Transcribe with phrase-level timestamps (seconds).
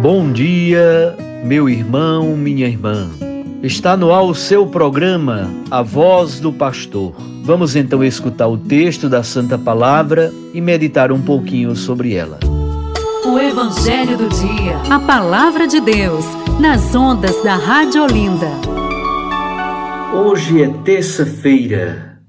[0.00, 1.14] Bom dia,
[1.44, 3.10] meu irmão, minha irmã.
[3.62, 7.12] Está no ar o seu programa, A Voz do Pastor.
[7.44, 12.40] Vamos então escutar o texto da Santa Palavra e meditar um pouquinho sobre ela.
[13.26, 14.78] O Evangelho do Dia.
[14.88, 16.24] A Palavra de Deus,
[16.58, 18.48] nas ondas da Rádio Olinda.
[20.14, 22.22] Hoje é terça-feira,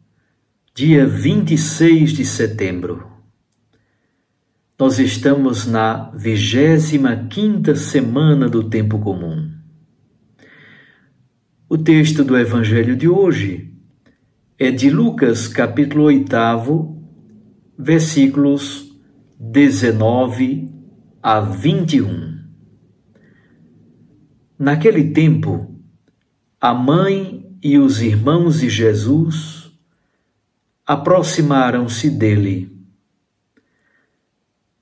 [0.75, 3.10] dia 26 de setembro.
[4.81, 9.47] Nós estamos na vigésima quinta semana do tempo comum.
[11.69, 13.75] O texto do Evangelho de hoje
[14.58, 16.97] é de Lucas, capítulo 8,
[17.78, 18.92] versículos
[19.39, 20.73] 19
[21.22, 22.39] a 21.
[24.58, 25.80] Naquele tempo,
[26.59, 29.72] a mãe e os irmãos de Jesus
[30.88, 32.70] aproximaram-se dele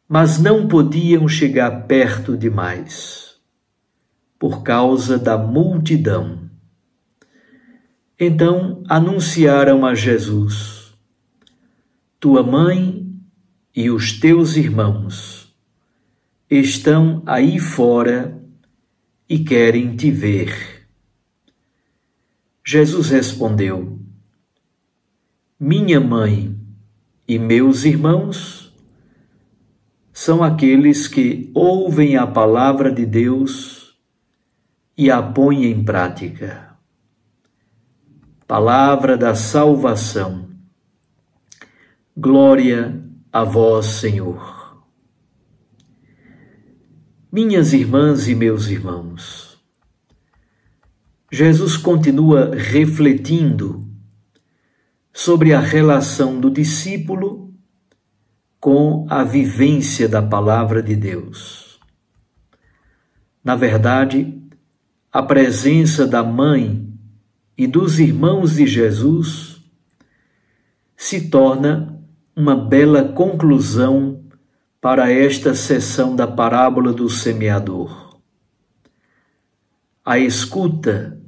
[0.09, 3.35] mas não podiam chegar perto demais,
[4.39, 6.49] por causa da multidão.
[8.19, 10.95] Então anunciaram a Jesus:
[12.19, 13.07] Tua mãe
[13.75, 15.55] e os teus irmãos
[16.49, 18.35] estão aí fora
[19.29, 20.87] e querem te ver.
[22.65, 23.99] Jesus respondeu:
[25.59, 26.59] Minha mãe
[27.27, 28.58] e meus irmãos
[30.19, 33.97] são aqueles que ouvem a palavra de Deus
[34.97, 36.75] e a põem em prática.
[38.45, 40.49] Palavra da salvação.
[42.17, 43.01] Glória
[43.31, 44.83] a vós, Senhor.
[47.31, 49.57] Minhas irmãs e meus irmãos,
[51.31, 53.87] Jesus continua refletindo
[55.13, 57.48] sobre a relação do discípulo
[58.59, 61.79] com a vivência da palavra de Deus.
[63.43, 64.37] Na verdade,
[65.11, 66.87] a presença da mãe
[67.57, 69.61] e dos irmãos de Jesus
[70.95, 71.97] se torna
[72.35, 74.23] uma bela conclusão
[74.81, 78.19] para esta sessão da parábola do semeador.
[80.05, 81.19] A escuta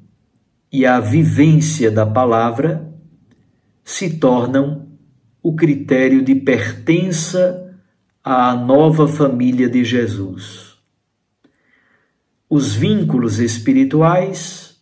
[0.72, 2.94] e a vivência da palavra
[3.84, 4.91] se tornam
[5.44, 7.76] o critério de pertença
[8.24, 10.78] à nova família de Jesus.
[12.50, 14.80] Os vínculos espirituais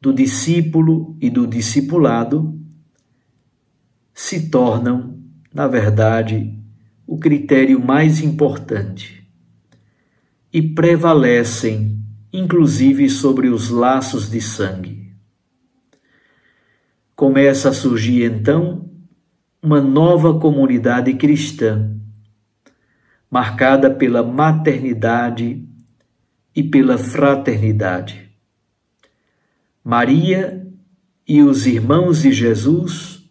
[0.00, 2.58] do discípulo e do discipulado
[4.14, 5.18] se tornam,
[5.52, 6.56] na verdade,
[7.06, 9.28] o critério mais importante
[10.52, 11.98] e prevalecem,
[12.32, 15.09] inclusive, sobre os laços de sangue
[17.20, 18.90] começa a surgir então
[19.62, 21.94] uma nova comunidade cristã,
[23.30, 25.62] marcada pela maternidade
[26.56, 28.30] e pela fraternidade.
[29.84, 30.66] Maria
[31.28, 33.28] e os irmãos de Jesus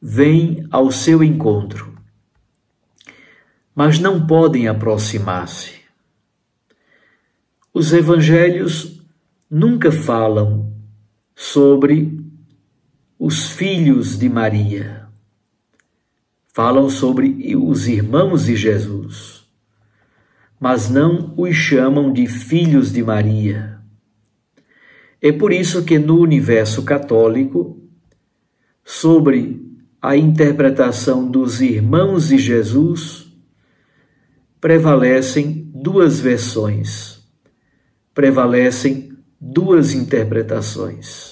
[0.00, 1.92] vêm ao seu encontro,
[3.74, 5.80] mas não podem aproximar-se.
[7.74, 9.02] Os evangelhos
[9.50, 10.72] nunca falam
[11.34, 12.19] sobre
[13.22, 15.06] os filhos de Maria.
[16.54, 19.44] Falam sobre os irmãos de Jesus,
[20.58, 23.78] mas não os chamam de filhos de Maria.
[25.20, 27.78] É por isso que no universo católico,
[28.82, 29.70] sobre
[30.00, 33.30] a interpretação dos irmãos de Jesus,
[34.58, 37.22] prevalecem duas versões,
[38.14, 41.29] prevalecem duas interpretações.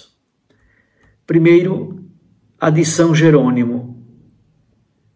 [1.29, 2.09] Primeiro,
[2.59, 4.03] a de São Jerônimo,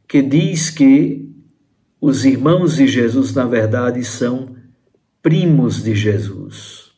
[0.07, 1.27] que diz que
[1.99, 4.55] os irmãos de Jesus, na verdade, são
[5.23, 6.93] primos de Jesus.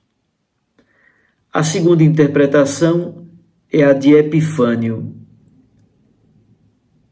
[1.52, 3.28] A segunda interpretação
[3.72, 5.14] é a de Epifânio.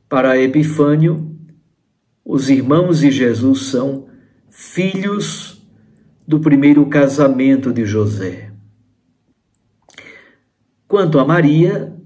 [0.08, 1.38] Para Epifânio,
[2.25, 4.08] os irmãos de Jesus são
[4.50, 5.64] filhos
[6.26, 8.51] do primeiro casamento de José.
[10.93, 11.97] Quanto a Maria,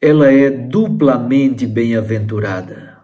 [0.00, 3.00] ela é duplamente bem-aventurada.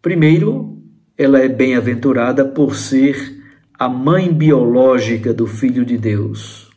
[0.00, 0.80] Primeiro,
[1.18, 3.42] ela é bem-aventurada por ser
[3.76, 6.70] a mãe biológica do Filho de Deus.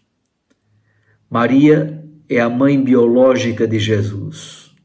[1.29, 4.75] Maria é a mãe biológica de Jesus.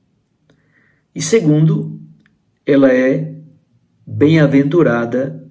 [1.15, 1.99] E segundo,
[2.67, 3.35] ela é
[4.07, 5.43] bem-aventurada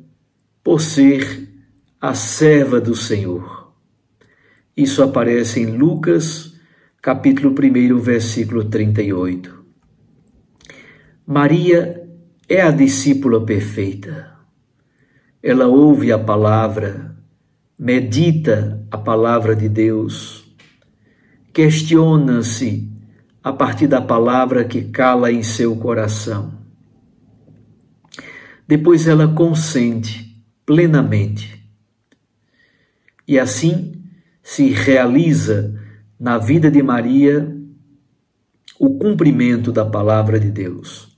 [0.64, 1.50] por ser
[2.00, 3.63] a serva do Senhor.
[4.76, 6.54] Isso aparece em Lucas,
[7.02, 9.64] capítulo 1, versículo 38.
[11.26, 12.10] Maria
[12.50, 14.34] é a discípula perfeita
[15.44, 17.18] ela ouve a palavra,
[17.78, 20.46] medita a palavra de Deus,
[21.52, 22.90] questiona-se
[23.44, 26.64] a partir da palavra que cala em seu coração.
[28.66, 31.62] Depois ela consente plenamente.
[33.28, 34.02] E assim
[34.44, 35.74] se realiza
[36.20, 37.58] na vida de Maria
[38.78, 41.18] o cumprimento da palavra de Deus.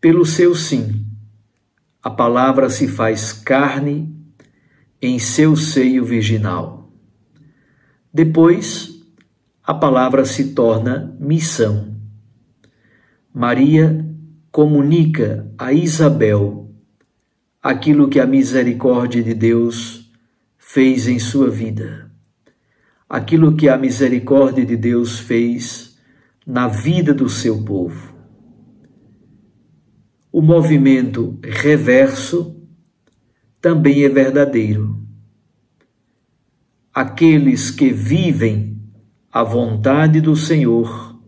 [0.00, 1.06] Pelo seu sim,
[2.02, 4.14] a palavra se faz carne
[5.00, 6.90] em seu seio virginal.
[8.12, 9.02] Depois,
[9.62, 11.94] a palavra se torna missão.
[13.32, 14.04] Maria
[14.50, 16.70] comunica a Isabel
[17.62, 20.03] aquilo que a misericórdia de Deus
[20.66, 22.10] fez em sua vida,
[23.08, 25.98] aquilo que a misericórdia de Deus fez
[26.46, 28.14] na vida do seu povo
[30.34, 32.60] o movimento reverso
[33.60, 35.00] também é verdadeiro.
[36.92, 38.82] Aqueles que vivem
[39.30, 41.22] a vontade do Senhor,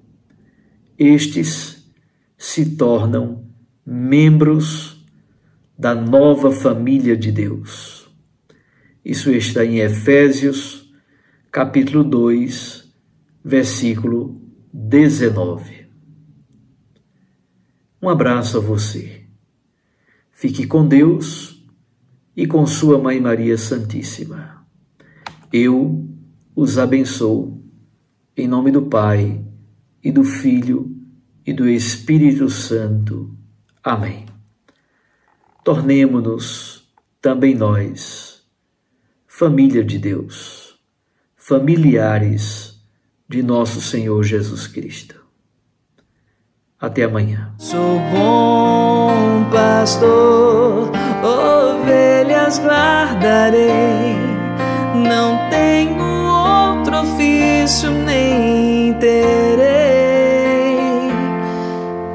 [0.99, 1.89] estes
[2.37, 3.45] se tornam
[3.87, 5.07] membros
[5.79, 7.96] da nova família de Deus.
[9.07, 10.93] Isso está em Efésios,
[11.53, 12.93] capítulo 2,
[13.45, 14.43] versículo
[14.73, 15.87] 19.
[18.03, 19.25] Um abraço a você.
[20.33, 21.65] Fique com Deus
[22.37, 24.67] e com Sua Mãe Maria Santíssima.
[25.53, 26.05] Eu
[26.57, 27.63] os abençoo
[28.37, 29.41] em nome do Pai
[30.03, 30.93] e do Filho
[31.47, 33.39] e do Espírito Santo.
[33.85, 34.27] Amém.
[35.63, 36.93] Tornemo-nos
[37.23, 38.36] também nós,
[39.39, 40.79] família de Deus,
[41.37, 42.81] familiares
[43.29, 45.23] de nosso Senhor Jesus Cristo.
[46.81, 47.53] Até amanhã.
[47.59, 50.91] Sou bom pastor,
[51.23, 54.17] ovelhas guardarei.
[55.07, 56.03] Não tenho
[56.79, 59.67] outro ofício nem terei.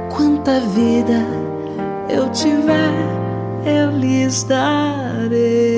[0.09, 1.23] Quanta vida
[2.09, 2.95] eu tiver,
[3.63, 5.71] eu lhes darei.